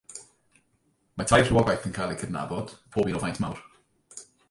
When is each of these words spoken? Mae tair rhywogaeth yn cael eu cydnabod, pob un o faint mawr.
Mae 1.19 1.27
tair 1.33 1.45
rhywogaeth 1.49 1.87
yn 1.91 1.95
cael 1.99 2.17
eu 2.17 2.19
cydnabod, 2.25 2.77
pob 2.97 3.13
un 3.13 3.21
o 3.21 3.25
faint 3.27 3.43
mawr. 3.45 3.65